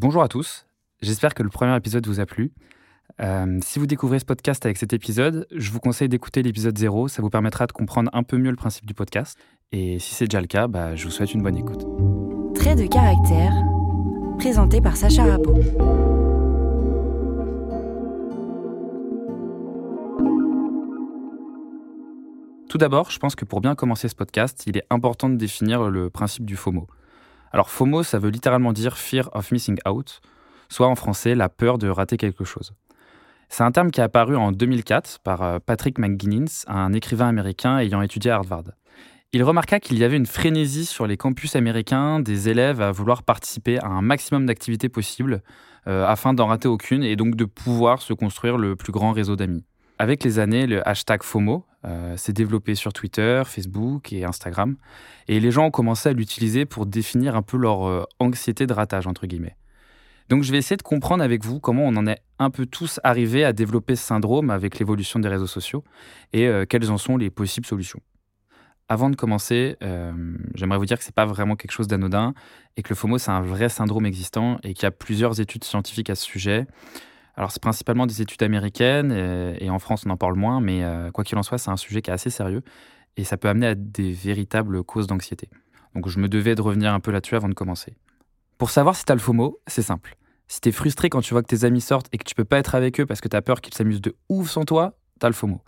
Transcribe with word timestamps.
Bonjour 0.00 0.22
à 0.22 0.28
tous, 0.28 0.64
j'espère 1.02 1.34
que 1.34 1.42
le 1.42 1.48
premier 1.48 1.74
épisode 1.74 2.06
vous 2.06 2.20
a 2.20 2.24
plu. 2.24 2.52
Euh, 3.20 3.58
si 3.64 3.80
vous 3.80 3.88
découvrez 3.88 4.20
ce 4.20 4.24
podcast 4.24 4.64
avec 4.64 4.76
cet 4.76 4.92
épisode, 4.92 5.48
je 5.50 5.72
vous 5.72 5.80
conseille 5.80 6.08
d'écouter 6.08 6.40
l'épisode 6.40 6.78
0, 6.78 7.08
ça 7.08 7.20
vous 7.20 7.30
permettra 7.30 7.66
de 7.66 7.72
comprendre 7.72 8.08
un 8.12 8.22
peu 8.22 8.36
mieux 8.38 8.50
le 8.50 8.56
principe 8.56 8.86
du 8.86 8.94
podcast. 8.94 9.36
Et 9.72 9.98
si 9.98 10.14
c'est 10.14 10.26
déjà 10.26 10.40
le 10.40 10.46
cas, 10.46 10.68
bah, 10.68 10.94
je 10.94 11.04
vous 11.04 11.10
souhaite 11.10 11.34
une 11.34 11.42
bonne 11.42 11.56
écoute. 11.56 11.84
Trait 12.54 12.76
de 12.76 12.86
caractère, 12.86 13.52
présenté 14.38 14.80
par 14.80 14.96
Sacha 14.96 15.24
Rabot. 15.24 15.58
Tout 22.68 22.78
d'abord, 22.78 23.10
je 23.10 23.18
pense 23.18 23.34
que 23.34 23.44
pour 23.44 23.60
bien 23.60 23.74
commencer 23.74 24.06
ce 24.06 24.14
podcast, 24.14 24.62
il 24.68 24.76
est 24.76 24.84
important 24.90 25.28
de 25.28 25.34
définir 25.34 25.90
le 25.90 26.08
principe 26.08 26.44
du 26.44 26.54
FOMO. 26.54 26.86
Alors 27.52 27.70
FOMO, 27.70 28.02
ça 28.02 28.18
veut 28.18 28.30
littéralement 28.30 28.72
dire 28.72 28.98
Fear 28.98 29.30
of 29.32 29.50
Missing 29.52 29.78
Out, 29.88 30.20
soit 30.68 30.86
en 30.86 30.94
français 30.94 31.34
la 31.34 31.48
peur 31.48 31.78
de 31.78 31.88
rater 31.88 32.16
quelque 32.16 32.44
chose. 32.44 32.72
C'est 33.48 33.62
un 33.62 33.72
terme 33.72 33.90
qui 33.90 34.00
est 34.00 34.04
apparu 34.04 34.36
en 34.36 34.52
2004 34.52 35.20
par 35.20 35.42
euh, 35.42 35.58
Patrick 35.64 35.98
McGuinness, 35.98 36.64
un 36.68 36.92
écrivain 36.92 37.28
américain 37.28 37.78
ayant 37.78 38.02
étudié 38.02 38.30
à 38.30 38.36
Harvard. 38.36 38.64
Il 39.32 39.42
remarqua 39.42 39.80
qu'il 39.80 39.98
y 39.98 40.04
avait 40.04 40.16
une 40.16 40.26
frénésie 40.26 40.86
sur 40.86 41.06
les 41.06 41.16
campus 41.16 41.56
américains 41.56 42.20
des 42.20 42.48
élèves 42.48 42.80
à 42.80 42.92
vouloir 42.92 43.22
participer 43.22 43.78
à 43.78 43.86
un 43.86 44.02
maximum 44.02 44.46
d'activités 44.46 44.88
possibles 44.88 45.42
euh, 45.86 46.06
afin 46.06 46.34
d'en 46.34 46.46
rater 46.46 46.68
aucune 46.68 47.02
et 47.02 47.16
donc 47.16 47.36
de 47.36 47.44
pouvoir 47.44 48.00
se 48.02 48.12
construire 48.12 48.56
le 48.56 48.76
plus 48.76 48.92
grand 48.92 49.12
réseau 49.12 49.36
d'amis. 49.36 49.64
Avec 49.98 50.24
les 50.24 50.38
années, 50.38 50.66
le 50.66 50.86
hashtag 50.86 51.22
FOMO 51.22 51.64
euh, 51.84 52.16
s'est 52.16 52.32
développé 52.32 52.74
sur 52.74 52.92
Twitter, 52.92 53.42
Facebook 53.46 54.12
et 54.12 54.24
Instagram, 54.24 54.76
et 55.28 55.40
les 55.40 55.50
gens 55.50 55.66
ont 55.66 55.70
commencé 55.70 56.08
à 56.08 56.12
l'utiliser 56.12 56.64
pour 56.64 56.86
définir 56.86 57.36
un 57.36 57.42
peu 57.42 57.56
leur 57.56 58.06
anxiété 58.18 58.66
de 58.66 58.72
ratage, 58.72 59.06
entre 59.06 59.26
guillemets. 59.26 59.56
Donc 60.28 60.42
je 60.42 60.52
vais 60.52 60.58
essayer 60.58 60.76
de 60.76 60.82
comprendre 60.82 61.22
avec 61.22 61.44
vous 61.44 61.58
comment 61.58 61.84
on 61.84 61.96
en 61.96 62.06
est 62.06 62.20
un 62.38 62.50
peu 62.50 62.66
tous 62.66 63.00
arrivés 63.02 63.44
à 63.44 63.52
développer 63.52 63.96
ce 63.96 64.04
syndrome 64.04 64.50
avec 64.50 64.78
l'évolution 64.78 65.18
des 65.18 65.28
réseaux 65.28 65.46
sociaux 65.46 65.84
et 66.32 66.46
euh, 66.46 66.66
quelles 66.66 66.90
en 66.90 66.98
sont 66.98 67.16
les 67.16 67.30
possibles 67.30 67.66
solutions. 67.66 68.00
Avant 68.90 69.10
de 69.10 69.16
commencer, 69.16 69.76
euh, 69.82 70.12
j'aimerais 70.54 70.78
vous 70.78 70.86
dire 70.86 70.98
que 70.98 71.04
ce 71.04 71.08
n'est 71.08 71.14
pas 71.14 71.26
vraiment 71.26 71.56
quelque 71.56 71.72
chose 71.72 71.88
d'anodin 71.88 72.34
et 72.76 72.82
que 72.82 72.90
le 72.90 72.94
FOMO 72.94 73.18
c'est 73.18 73.30
un 73.30 73.40
vrai 73.40 73.68
syndrome 73.68 74.06
existant 74.06 74.58
et 74.62 74.74
qu'il 74.74 74.84
y 74.84 74.86
a 74.86 74.90
plusieurs 74.90 75.40
études 75.40 75.64
scientifiques 75.64 76.10
à 76.10 76.14
ce 76.14 76.24
sujet. 76.24 76.66
Alors 77.38 77.52
c'est 77.52 77.62
principalement 77.62 78.06
des 78.06 78.20
études 78.20 78.42
américaines 78.42 79.12
et, 79.60 79.70
en 79.70 79.78
France 79.78 80.02
on 80.04 80.10
en 80.10 80.16
parle 80.16 80.34
moins, 80.34 80.60
mais 80.60 80.82
euh, 80.82 81.12
quoi 81.12 81.22
qu'il 81.22 81.38
en 81.38 81.44
soit 81.44 81.56
c'est 81.56 81.70
un 81.70 81.76
sujet 81.76 82.02
qui 82.02 82.10
est 82.10 82.12
assez 82.12 82.30
sérieux 82.30 82.62
et 83.16 83.22
ça 83.22 83.36
peut 83.36 83.48
amener 83.48 83.68
à 83.68 83.74
des 83.76 84.10
véritables 84.10 84.82
causes 84.82 85.06
d'anxiété. 85.06 85.48
Donc 85.94 86.08
je 86.08 86.18
me 86.18 86.28
devais 86.28 86.56
de 86.56 86.62
revenir 86.62 86.92
un 86.92 86.98
peu 86.98 87.12
là-dessus 87.12 87.36
avant 87.36 87.48
de 87.48 87.54
commencer. 87.54 87.96
Pour 88.58 88.70
savoir 88.70 88.96
si 88.96 89.04
tu 89.04 89.12
as 89.12 89.14
le 89.14 89.20
FOMO, 89.20 89.60
c'est 89.68 89.82
simple. 89.82 90.16
Si 90.48 90.60
t'es 90.60 90.72
frustré 90.72 91.10
quand 91.10 91.20
tu 91.20 91.32
vois 91.32 91.42
que 91.42 91.46
tes 91.46 91.62
amis 91.62 91.80
sortent 91.80 92.08
et 92.10 92.18
que 92.18 92.24
tu 92.24 92.34
peux 92.34 92.44
pas 92.44 92.58
être 92.58 92.74
avec 92.74 92.98
eux 92.98 93.06
parce 93.06 93.20
que 93.20 93.28
t'as 93.28 93.40
peur 93.40 93.60
qu'ils 93.60 93.74
s'amusent 93.74 94.00
de 94.00 94.16
ouf 94.28 94.50
sans 94.50 94.64
toi, 94.64 94.98
t'as 95.20 95.28
le 95.28 95.34
FOMO. 95.34 95.62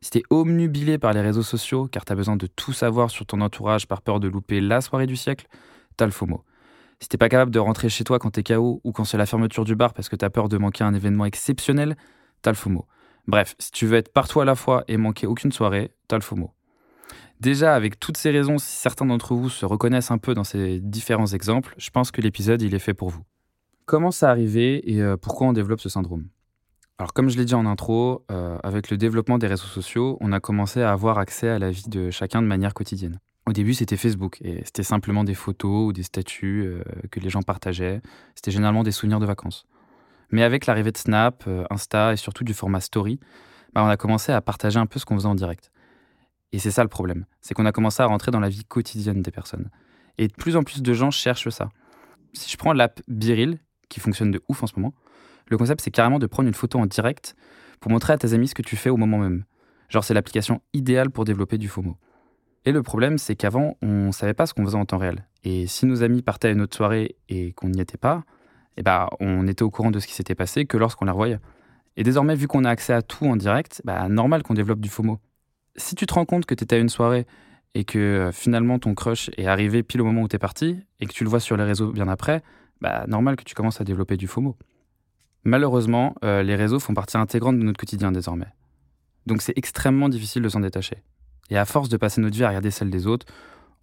Si 0.00 0.10
t'es 0.10 0.24
omnubilé 0.28 0.98
par 0.98 1.12
les 1.12 1.20
réseaux 1.20 1.44
sociaux 1.44 1.86
car 1.86 2.04
t'as 2.04 2.16
besoin 2.16 2.34
de 2.34 2.48
tout 2.48 2.72
savoir 2.72 3.10
sur 3.10 3.26
ton 3.26 3.42
entourage 3.42 3.86
par 3.86 4.02
peur 4.02 4.18
de 4.18 4.26
louper 4.26 4.60
la 4.60 4.80
soirée 4.80 5.06
du 5.06 5.14
siècle, 5.14 5.46
t'as 5.96 6.06
le 6.06 6.10
FOMO. 6.10 6.42
Si 7.02 7.08
t'es 7.08 7.18
pas 7.18 7.28
capable 7.28 7.50
de 7.50 7.58
rentrer 7.58 7.88
chez 7.88 8.04
toi 8.04 8.20
quand 8.20 8.30
t'es 8.30 8.44
KO 8.44 8.80
ou 8.84 8.92
quand 8.92 9.02
c'est 9.02 9.18
la 9.18 9.26
fermeture 9.26 9.64
du 9.64 9.74
bar 9.74 9.92
parce 9.92 10.08
que 10.08 10.14
t'as 10.14 10.30
peur 10.30 10.48
de 10.48 10.56
manquer 10.56 10.84
un 10.84 10.94
événement 10.94 11.24
exceptionnel, 11.24 11.96
t'as 12.42 12.52
le 12.52 12.56
FOMO. 12.56 12.86
Bref, 13.26 13.56
si 13.58 13.72
tu 13.72 13.86
veux 13.86 13.96
être 13.96 14.12
partout 14.12 14.40
à 14.40 14.44
la 14.44 14.54
fois 14.54 14.84
et 14.86 14.96
manquer 14.96 15.26
aucune 15.26 15.50
soirée, 15.50 15.90
t'as 16.06 16.14
le 16.14 16.22
FOMO. 16.22 16.52
Déjà, 17.40 17.74
avec 17.74 17.98
toutes 17.98 18.16
ces 18.16 18.30
raisons, 18.30 18.56
si 18.56 18.76
certains 18.76 19.04
d'entre 19.04 19.34
vous 19.34 19.48
se 19.48 19.66
reconnaissent 19.66 20.12
un 20.12 20.18
peu 20.18 20.32
dans 20.32 20.44
ces 20.44 20.78
différents 20.78 21.26
exemples, 21.26 21.74
je 21.76 21.90
pense 21.90 22.12
que 22.12 22.20
l'épisode 22.20 22.62
il 22.62 22.72
est 22.72 22.78
fait 22.78 22.94
pour 22.94 23.08
vous. 23.08 23.24
Comment 23.84 24.12
ça 24.12 24.30
arrivé 24.30 24.88
et 24.88 25.02
euh, 25.02 25.16
pourquoi 25.16 25.48
on 25.48 25.52
développe 25.52 25.80
ce 25.80 25.88
syndrome? 25.88 26.28
Alors 26.98 27.12
comme 27.12 27.30
je 27.30 27.36
l'ai 27.36 27.44
dit 27.44 27.56
en 27.56 27.66
intro, 27.66 28.24
euh, 28.30 28.58
avec 28.62 28.92
le 28.92 28.96
développement 28.96 29.38
des 29.38 29.48
réseaux 29.48 29.66
sociaux, 29.66 30.18
on 30.20 30.30
a 30.30 30.38
commencé 30.38 30.82
à 30.82 30.92
avoir 30.92 31.18
accès 31.18 31.48
à 31.48 31.58
la 31.58 31.72
vie 31.72 31.88
de 31.88 32.10
chacun 32.10 32.42
de 32.42 32.46
manière 32.46 32.74
quotidienne. 32.74 33.18
Au 33.46 33.52
début, 33.52 33.74
c'était 33.74 33.96
Facebook 33.96 34.38
et 34.42 34.62
c'était 34.64 34.82
simplement 34.82 35.24
des 35.24 35.34
photos 35.34 35.88
ou 35.88 35.92
des 35.92 36.04
statuts 36.04 36.64
euh, 36.64 36.84
que 37.10 37.20
les 37.20 37.28
gens 37.28 37.42
partageaient. 37.42 38.00
C'était 38.34 38.50
généralement 38.50 38.84
des 38.84 38.92
souvenirs 38.92 39.20
de 39.20 39.26
vacances. 39.26 39.66
Mais 40.30 40.42
avec 40.42 40.66
l'arrivée 40.66 40.92
de 40.92 40.96
Snap, 40.96 41.46
Insta 41.70 42.12
et 42.12 42.16
surtout 42.16 42.44
du 42.44 42.54
format 42.54 42.80
Story, 42.80 43.20
bah, 43.74 43.82
on 43.84 43.88
a 43.88 43.96
commencé 43.96 44.32
à 44.32 44.40
partager 44.40 44.78
un 44.78 44.86
peu 44.86 44.98
ce 44.98 45.04
qu'on 45.04 45.16
faisait 45.16 45.28
en 45.28 45.34
direct. 45.34 45.70
Et 46.52 46.58
c'est 46.58 46.70
ça 46.70 46.82
le 46.82 46.88
problème, 46.88 47.26
c'est 47.40 47.54
qu'on 47.54 47.66
a 47.66 47.72
commencé 47.72 48.02
à 48.02 48.06
rentrer 48.06 48.30
dans 48.30 48.40
la 48.40 48.48
vie 48.48 48.64
quotidienne 48.64 49.22
des 49.22 49.30
personnes. 49.30 49.70
Et 50.18 50.28
de 50.28 50.32
plus 50.32 50.56
en 50.56 50.62
plus 50.62 50.82
de 50.82 50.92
gens 50.94 51.10
cherchent 51.10 51.48
ça. 51.48 51.68
Si 52.34 52.50
je 52.50 52.56
prends 52.56 52.72
l'app 52.72 53.00
Biril, 53.08 53.58
qui 53.92 54.00
fonctionne 54.00 54.30
de 54.30 54.42
ouf 54.48 54.62
en 54.62 54.66
ce 54.66 54.72
moment. 54.76 54.94
Le 55.48 55.58
concept, 55.58 55.82
c'est 55.82 55.90
carrément 55.90 56.18
de 56.18 56.26
prendre 56.26 56.48
une 56.48 56.54
photo 56.54 56.78
en 56.78 56.86
direct 56.86 57.36
pour 57.78 57.90
montrer 57.90 58.14
à 58.14 58.18
tes 58.18 58.32
amis 58.32 58.48
ce 58.48 58.54
que 58.54 58.62
tu 58.62 58.76
fais 58.76 58.88
au 58.88 58.96
moment 58.96 59.18
même. 59.18 59.44
Genre, 59.90 60.02
c'est 60.02 60.14
l'application 60.14 60.62
idéale 60.72 61.10
pour 61.10 61.24
développer 61.24 61.58
du 61.58 61.68
FOMO. 61.68 61.98
Et 62.64 62.72
le 62.72 62.82
problème, 62.82 63.18
c'est 63.18 63.34
qu'avant, 63.34 63.76
on 63.82 64.06
ne 64.06 64.12
savait 64.12 64.34
pas 64.34 64.46
ce 64.46 64.54
qu'on 64.54 64.64
faisait 64.64 64.76
en 64.76 64.84
temps 64.84 64.98
réel. 64.98 65.26
Et 65.44 65.66
si 65.66 65.86
nos 65.86 66.02
amis 66.02 66.22
partaient 66.22 66.48
à 66.48 66.50
une 66.52 66.60
autre 66.60 66.76
soirée 66.76 67.16
et 67.28 67.52
qu'on 67.52 67.68
n'y 67.68 67.80
était 67.80 67.98
pas, 67.98 68.24
eh 68.76 68.82
ben, 68.82 69.08
on 69.20 69.46
était 69.48 69.62
au 69.62 69.70
courant 69.70 69.90
de 69.90 69.98
ce 69.98 70.06
qui 70.06 70.14
s'était 70.14 70.34
passé 70.34 70.64
que 70.64 70.76
lorsqu'on 70.76 71.04
la 71.04 71.12
revoyait. 71.12 71.38
Et 71.96 72.04
désormais, 72.04 72.36
vu 72.36 72.46
qu'on 72.46 72.64
a 72.64 72.70
accès 72.70 72.92
à 72.92 73.02
tout 73.02 73.26
en 73.26 73.36
direct, 73.36 73.82
bah, 73.84 74.08
normal 74.08 74.42
qu'on 74.42 74.54
développe 74.54 74.80
du 74.80 74.88
FOMO. 74.88 75.18
Si 75.76 75.94
tu 75.94 76.06
te 76.06 76.14
rends 76.14 76.24
compte 76.24 76.46
que 76.46 76.54
tu 76.54 76.64
étais 76.64 76.76
à 76.76 76.78
une 76.78 76.88
soirée 76.88 77.26
et 77.74 77.84
que 77.84 77.98
euh, 77.98 78.32
finalement 78.32 78.78
ton 78.78 78.94
crush 78.94 79.30
est 79.36 79.46
arrivé 79.46 79.82
pile 79.82 80.02
au 80.02 80.04
moment 80.04 80.22
où 80.22 80.28
tu 80.28 80.36
es 80.36 80.38
parti 80.38 80.78
et 81.00 81.06
que 81.06 81.12
tu 81.12 81.24
le 81.24 81.30
vois 81.30 81.40
sur 81.40 81.56
les 81.56 81.64
réseaux 81.64 81.90
bien 81.90 82.08
après, 82.08 82.42
bah, 82.80 83.04
normal 83.08 83.36
que 83.36 83.44
tu 83.44 83.54
commences 83.54 83.80
à 83.80 83.84
développer 83.84 84.16
du 84.16 84.26
FOMO. 84.26 84.56
Malheureusement, 85.44 86.14
euh, 86.24 86.42
les 86.42 86.54
réseaux 86.54 86.78
font 86.78 86.94
partie 86.94 87.16
intégrante 87.16 87.58
de 87.58 87.64
notre 87.64 87.78
quotidien 87.78 88.12
désormais. 88.12 88.46
Donc 89.26 89.42
c'est 89.42 89.56
extrêmement 89.56 90.08
difficile 90.08 90.42
de 90.42 90.48
s'en 90.48 90.60
détacher. 90.60 91.02
Et 91.50 91.58
à 91.58 91.64
force 91.64 91.88
de 91.88 91.96
passer 91.96 92.20
notre 92.20 92.36
vie 92.36 92.44
à 92.44 92.48
regarder 92.48 92.70
celle 92.70 92.90
des 92.90 93.06
autres, 93.06 93.26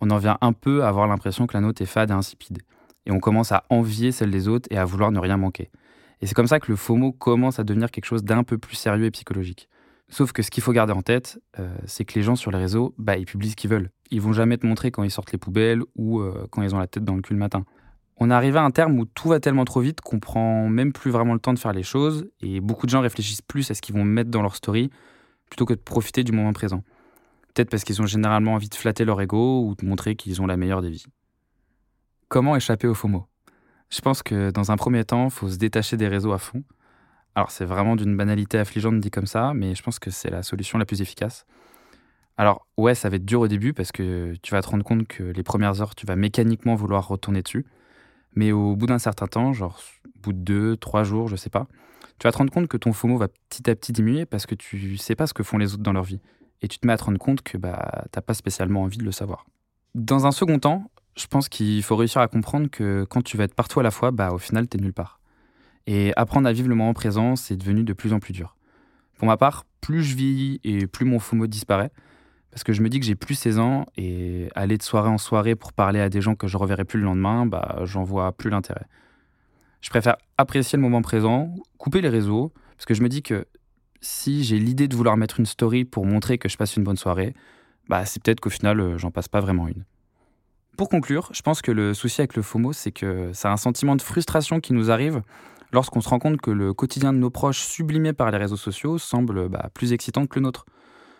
on 0.01 0.09
en 0.09 0.17
vient 0.17 0.37
un 0.41 0.53
peu 0.53 0.83
à 0.83 0.87
avoir 0.87 1.07
l'impression 1.07 1.47
que 1.47 1.53
la 1.53 1.61
nôtre 1.61 1.81
est 1.81 1.85
fade 1.85 2.09
et 2.09 2.13
insipide. 2.13 2.59
Et 3.05 3.11
on 3.11 3.19
commence 3.19 3.51
à 3.51 3.65
envier 3.69 4.11
celle 4.11 4.31
des 4.31 4.47
autres 4.47 4.67
et 4.71 4.77
à 4.77 4.85
vouloir 4.85 5.11
ne 5.11 5.19
rien 5.19 5.37
manquer. 5.37 5.69
Et 6.21 6.27
c'est 6.27 6.35
comme 6.35 6.47
ça 6.47 6.59
que 6.59 6.71
le 6.71 6.75
FOMO 6.75 7.11
commence 7.11 7.59
à 7.59 7.63
devenir 7.63 7.91
quelque 7.91 8.05
chose 8.05 8.23
d'un 8.23 8.43
peu 8.43 8.57
plus 8.57 8.75
sérieux 8.75 9.05
et 9.05 9.11
psychologique. 9.11 9.69
Sauf 10.09 10.31
que 10.31 10.41
ce 10.41 10.49
qu'il 10.49 10.63
faut 10.63 10.71
garder 10.71 10.93
en 10.93 11.01
tête, 11.01 11.39
euh, 11.59 11.73
c'est 11.85 12.03
que 12.03 12.15
les 12.15 12.23
gens 12.23 12.35
sur 12.35 12.51
les 12.51 12.57
réseaux, 12.57 12.95
bah, 12.97 13.17
ils 13.17 13.25
publient 13.25 13.51
ce 13.51 13.55
qu'ils 13.55 13.69
veulent. 13.69 13.91
Ils 14.09 14.21
vont 14.21 14.33
jamais 14.33 14.57
te 14.57 14.65
montrer 14.65 14.91
quand 14.91 15.03
ils 15.03 15.11
sortent 15.11 15.31
les 15.31 15.37
poubelles 15.37 15.81
ou 15.95 16.19
euh, 16.19 16.47
quand 16.49 16.63
ils 16.63 16.73
ont 16.73 16.79
la 16.79 16.87
tête 16.87 17.05
dans 17.05 17.15
le 17.15 17.21
cul 17.21 17.33
le 17.33 17.39
matin 17.39 17.63
on 18.19 18.29
est 18.29 18.33
arrivé 18.33 18.59
à 18.59 18.63
un 18.63 18.71
terme 18.71 18.99
où 18.99 19.05
tout 19.05 19.29
va 19.29 19.39
tellement 19.39 19.65
trop 19.65 19.79
vite 19.79 20.01
qu'on 20.01 20.19
prend 20.19 20.67
même 20.67 20.91
plus 20.91 21.09
vraiment 21.09 21.33
le 21.33 21.39
temps 21.39 21.53
de 21.53 21.59
faire 21.59 21.73
les 21.73 21.83
choses 21.83 22.29
et 22.41 22.59
beaucoup 22.59 22.85
de 22.85 22.91
gens 22.91 23.01
réfléchissent 23.01 23.41
plus 23.41 23.71
à 23.71 23.73
ce 23.73 23.81
qu'ils 23.81 23.95
vont 23.95 24.03
mettre 24.03 24.29
dans 24.29 24.41
leur 24.41 24.55
story 24.55 24.89
plutôt 25.49 25.65
que 25.65 25.73
de 25.73 25.79
profiter 25.79 26.23
du 26.23 26.31
moment 26.31 26.53
présent. 26.53 26.83
Peut-être 27.59 27.71
parce 27.71 27.83
qu'ils 27.83 28.01
ont 28.01 28.05
généralement 28.05 28.53
envie 28.53 28.69
de 28.69 28.75
flatter 28.75 29.03
leur 29.03 29.19
ego 29.19 29.65
ou 29.65 29.75
de 29.75 29.85
montrer 29.85 30.15
qu'ils 30.15 30.41
ont 30.41 30.47
la 30.47 30.55
meilleure 30.55 30.81
des 30.81 30.91
vies. 30.91 31.07
Comment 32.29 32.55
échapper 32.55 32.87
au 32.87 32.93
FOMO? 32.93 33.27
Je 33.89 33.99
pense 33.99 34.23
que 34.23 34.49
dans 34.49 34.71
un 34.71 34.77
premier 34.77 35.03
temps, 35.03 35.25
il 35.25 35.29
faut 35.29 35.49
se 35.49 35.57
détacher 35.57 35.97
des 35.97 36.07
réseaux 36.07 36.31
à 36.31 36.37
fond. 36.37 36.63
Alors 37.35 37.51
c'est 37.51 37.65
vraiment 37.65 37.97
d'une 37.97 38.15
banalité 38.15 38.57
affligeante 38.57 39.01
dit 39.01 39.11
comme 39.11 39.25
ça, 39.25 39.53
mais 39.53 39.75
je 39.75 39.83
pense 39.83 39.99
que 39.99 40.09
c'est 40.09 40.29
la 40.29 40.41
solution 40.41 40.77
la 40.77 40.85
plus 40.85 41.01
efficace. 41.01 41.45
Alors 42.37 42.65
ouais, 42.77 42.95
ça 42.95 43.09
va 43.09 43.17
être 43.17 43.25
dur 43.25 43.41
au 43.41 43.49
début 43.49 43.73
parce 43.73 43.91
que 43.91 44.35
tu 44.41 44.51
vas 44.51 44.61
te 44.61 44.69
rendre 44.69 44.85
compte 44.85 45.05
que 45.05 45.23
les 45.23 45.43
premières 45.43 45.81
heures, 45.81 45.95
tu 45.95 46.05
vas 46.05 46.15
mécaniquement 46.15 46.75
vouloir 46.75 47.09
retourner 47.09 47.41
dessus. 47.41 47.65
Mais 48.35 48.53
au 48.53 48.77
bout 48.77 48.85
d'un 48.85 48.99
certain 48.99 49.27
temps, 49.27 49.51
genre 49.51 49.81
au 50.05 50.19
bout 50.21 50.31
de 50.31 50.39
deux, 50.39 50.77
trois 50.77 51.03
jours, 51.03 51.27
je 51.27 51.35
sais 51.35 51.49
pas, 51.49 51.67
tu 52.19 52.23
vas 52.25 52.31
te 52.31 52.37
rendre 52.37 52.53
compte 52.53 52.69
que 52.69 52.77
ton 52.77 52.93
FOMO 52.93 53.17
va 53.17 53.27
petit 53.27 53.69
à 53.69 53.75
petit 53.75 53.91
diminuer 53.91 54.25
parce 54.25 54.45
que 54.45 54.55
tu 54.55 54.95
sais 54.95 55.15
pas 55.15 55.27
ce 55.27 55.33
que 55.33 55.43
font 55.43 55.57
les 55.57 55.73
autres 55.73 55.83
dans 55.83 55.91
leur 55.91 56.05
vie. 56.05 56.21
Et 56.61 56.67
tu 56.67 56.79
te 56.79 56.87
mets 56.87 56.93
à 56.93 56.97
te 56.97 57.03
rendre 57.03 57.19
compte 57.19 57.41
que 57.41 57.57
bah, 57.57 58.05
t'as 58.11 58.21
pas 58.21 58.33
spécialement 58.33 58.83
envie 58.83 58.97
de 58.97 59.03
le 59.03 59.11
savoir. 59.11 59.45
Dans 59.95 60.25
un 60.25 60.31
second 60.31 60.59
temps, 60.59 60.91
je 61.15 61.27
pense 61.27 61.49
qu'il 61.49 61.81
faut 61.83 61.95
réussir 61.95 62.21
à 62.21 62.27
comprendre 62.27 62.69
que 62.69 63.05
quand 63.09 63.21
tu 63.21 63.37
vas 63.37 63.45
être 63.45 63.55
partout 63.55 63.79
à 63.79 63.83
la 63.83 63.91
fois, 63.91 64.11
bah, 64.11 64.31
au 64.31 64.37
final, 64.37 64.67
t'es 64.67 64.77
nulle 64.77 64.93
part. 64.93 65.19
Et 65.87 66.13
apprendre 66.15 66.47
à 66.47 66.53
vivre 66.53 66.69
le 66.69 66.75
moment 66.75 66.93
présent, 66.93 67.35
c'est 67.35 67.57
devenu 67.57 67.83
de 67.83 67.93
plus 67.93 68.13
en 68.13 68.19
plus 68.19 68.33
dur. 68.33 68.55
Pour 69.17 69.27
ma 69.27 69.37
part, 69.37 69.65
plus 69.81 70.03
je 70.03 70.15
vis 70.15 70.59
et 70.63 70.87
plus 70.87 71.05
mon 71.05 71.19
FOMO 71.19 71.47
disparaît, 71.47 71.91
parce 72.51 72.63
que 72.63 72.73
je 72.73 72.81
me 72.81 72.89
dis 72.89 72.99
que 72.99 73.05
j'ai 73.05 73.15
plus 73.15 73.35
16 73.35 73.59
ans 73.59 73.85
et 73.97 74.49
aller 74.55 74.77
de 74.77 74.83
soirée 74.83 75.09
en 75.09 75.17
soirée 75.17 75.55
pour 75.55 75.73
parler 75.73 75.99
à 75.99 76.09
des 76.09 76.21
gens 76.21 76.35
que 76.35 76.47
je 76.47 76.57
reverrai 76.57 76.85
plus 76.85 76.99
le 76.99 77.05
lendemain, 77.05 77.45
bah, 77.45 77.79
j'en 77.83 78.03
vois 78.03 78.31
plus 78.31 78.49
l'intérêt. 78.49 78.85
Je 79.81 79.89
préfère 79.89 80.17
apprécier 80.37 80.77
le 80.77 80.81
moment 80.81 81.01
présent, 81.01 81.53
couper 81.77 82.01
les 82.01 82.09
réseaux, 82.09 82.53
parce 82.75 82.85
que 82.85 82.93
je 82.93 83.01
me 83.01 83.09
dis 83.09 83.21
que 83.21 83.45
si 84.01 84.43
j'ai 84.43 84.59
l'idée 84.59 84.87
de 84.87 84.95
vouloir 84.95 85.17
mettre 85.17 85.39
une 85.39 85.45
story 85.45 85.85
pour 85.85 86.05
montrer 86.05 86.37
que 86.37 86.49
je 86.49 86.57
passe 86.57 86.75
une 86.75 86.83
bonne 86.83 86.97
soirée, 86.97 87.33
bah, 87.87 88.05
c'est 88.05 88.21
peut-être 88.21 88.39
qu'au 88.39 88.49
final, 88.49 88.79
euh, 88.79 88.97
j'en 88.97 89.11
passe 89.11 89.27
pas 89.27 89.41
vraiment 89.41 89.67
une. 89.67 89.83
Pour 90.77 90.89
conclure, 90.89 91.29
je 91.33 91.41
pense 91.41 91.61
que 91.61 91.71
le 91.71 91.93
souci 91.93 92.21
avec 92.21 92.35
le 92.35 92.41
FOMO, 92.41 92.71
c'est 92.71 92.91
que 92.91 93.31
c'est 93.33 93.49
un 93.49 93.57
sentiment 93.57 93.95
de 93.95 94.01
frustration 94.01 94.61
qui 94.61 94.73
nous 94.73 94.91
arrive 94.91 95.21
lorsqu'on 95.71 96.01
se 96.01 96.07
rend 96.07 96.19
compte 96.19 96.39
que 96.39 96.51
le 96.51 96.73
quotidien 96.73 97.11
de 97.11 97.17
nos 97.17 97.29
proches 97.29 97.59
sublimé 97.59 98.13
par 98.13 98.31
les 98.31 98.37
réseaux 98.37 98.57
sociaux 98.57 98.97
semble 98.97 99.49
bah, 99.49 99.69
plus 99.73 99.91
excitant 99.91 100.25
que 100.25 100.39
le 100.39 100.43
nôtre. 100.43 100.65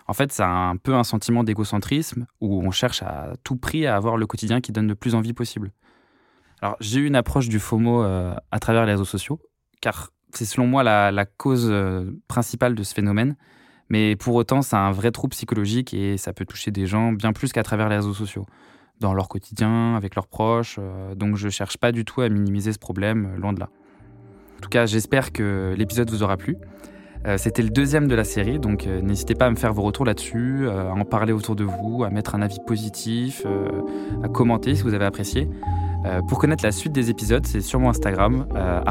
En 0.08 0.14
fait, 0.14 0.32
c'est 0.32 0.44
un 0.44 0.76
peu 0.78 0.96
un 0.96 1.04
sentiment 1.04 1.44
d'égocentrisme 1.44 2.26
où 2.42 2.62
on 2.64 2.72
cherche 2.72 3.04
à 3.04 3.34
tout 3.44 3.58
prix 3.58 3.86
à 3.86 3.96
avoir 3.96 4.18
le 4.18 4.26
quotidien 4.26 4.62
qui 4.62 4.72
donne 4.72 4.88
le 4.88 4.96
plus 4.96 5.14
envie 5.14 5.34
possible. 5.34 5.72
Alors, 6.62 6.78
j'ai 6.80 7.00
eu 7.00 7.06
une 7.06 7.16
approche 7.16 7.48
du 7.48 7.60
FOMO 7.60 8.04
euh, 8.04 8.34
à 8.52 8.60
travers 8.60 8.86
les 8.86 8.94
réseaux 8.94 9.06
sociaux, 9.06 9.40
car 9.82 10.10
c'est 10.34 10.46
selon 10.46 10.68
moi 10.68 10.84
la, 10.84 11.26
cause 11.26 11.68
euh, 11.70 12.12
principale 12.28 12.76
de 12.76 12.84
ce 12.84 12.94
phénomène. 12.94 13.36
Mais 13.90 14.16
pour 14.16 14.36
autant, 14.36 14.62
c'est 14.62 14.76
un 14.76 14.92
vrai 14.92 15.12
trouble 15.12 15.32
psychologique 15.32 15.94
et 15.94 16.18
ça 16.18 16.32
peut 16.32 16.46
toucher 16.46 16.70
des 16.70 16.86
gens 16.86 17.12
bien 17.12 17.34
plus 17.34 17.52
qu'à 17.52 17.64
travers 17.64 17.90
les 17.90 17.96
réseaux 17.96 18.14
sociaux, 18.14 18.46
dans 19.00 19.14
leur 19.14 19.28
quotidien, 19.28 19.96
avec 19.96 20.16
leurs 20.16 20.28
proches. 20.28 20.78
Euh, 20.80 21.16
donc, 21.16 21.36
je 21.36 21.50
cherche 21.50 21.78
pas 21.78 21.92
du 21.92 22.06
tout 22.06 22.22
à 22.22 22.30
minimiser 22.30 22.72
ce 22.72 22.80
problème, 22.80 23.36
loin 23.38 23.54
de 23.54 23.60
là. 23.60 23.70
En 24.58 24.62
tout 24.62 24.70
cas, 24.70 24.86
j'espère 24.86 25.32
que 25.32 25.74
l'épisode 25.78 26.10
vous 26.10 26.22
aura 26.24 26.38
plu. 26.38 26.58
C'était 27.36 27.64
le 27.64 27.70
deuxième 27.70 28.08
de 28.08 28.16
la 28.16 28.24
série, 28.24 28.60
donc 28.60 28.86
n'hésitez 28.86 29.36
pas 29.36 29.48
à 29.48 29.50
me 29.50 29.58
faire 29.58 29.74
vos 29.74 29.82
retours 29.82 30.06
là-dessus, 30.06 30.70
à 30.70 30.94
en 30.94 31.04
parler 31.04 31.34
autour 31.34 31.58
de 31.58 31.66
vous, 31.66 32.06
à 32.06 32.10
mettre 32.10 32.34
un 32.34 32.42
avis 32.42 32.60
positif, 32.66 33.46
à 34.24 34.30
commenter 34.30 34.74
si 34.74 34.84
vous 34.84 34.94
avez 34.94 35.04
apprécié. 35.04 35.50
Euh, 36.06 36.22
pour 36.22 36.40
connaître 36.40 36.64
la 36.64 36.72
suite 36.72 36.94
des 36.94 37.10
épisodes, 37.10 37.46
c'est 37.46 37.62
sur 37.62 37.80
mon 37.80 37.90
Instagram, 37.90 38.46
euh. 38.56 38.82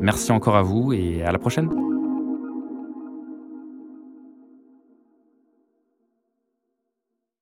Merci 0.00 0.32
encore 0.32 0.56
à 0.56 0.62
vous 0.62 0.92
et 0.92 1.22
à 1.22 1.32
la 1.32 1.38
prochaine. 1.38 1.89